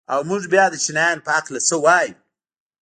[0.13, 2.15] او موږ بيا د چينايانو په هکله څه وايو؟